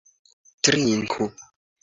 [0.63, 1.23] Trinku!